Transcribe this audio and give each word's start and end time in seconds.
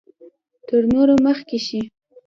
تر 0.67 0.81
نورو 0.93 1.15
مخکې 1.25 1.57
شي. 1.65 1.81